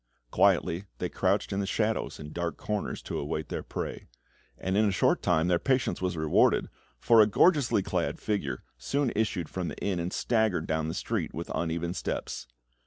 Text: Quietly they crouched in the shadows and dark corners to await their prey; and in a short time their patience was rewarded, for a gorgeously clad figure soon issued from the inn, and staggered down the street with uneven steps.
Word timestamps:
Quietly 0.31 0.85
they 0.97 1.09
crouched 1.09 1.53
in 1.53 1.59
the 1.59 1.67
shadows 1.67 2.19
and 2.19 2.33
dark 2.33 2.57
corners 2.57 3.03
to 3.03 3.19
await 3.19 3.49
their 3.49 3.61
prey; 3.61 4.07
and 4.57 4.75
in 4.75 4.89
a 4.89 4.91
short 4.91 5.21
time 5.21 5.47
their 5.47 5.59
patience 5.59 6.01
was 6.01 6.17
rewarded, 6.17 6.69
for 6.99 7.21
a 7.21 7.27
gorgeously 7.27 7.83
clad 7.83 8.17
figure 8.19 8.63
soon 8.79 9.11
issued 9.15 9.47
from 9.47 9.67
the 9.67 9.77
inn, 9.77 9.99
and 9.99 10.11
staggered 10.11 10.65
down 10.65 10.87
the 10.87 10.95
street 10.95 11.35
with 11.35 11.51
uneven 11.53 11.93
steps. 11.93 12.47